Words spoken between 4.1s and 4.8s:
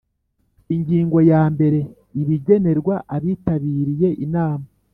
inama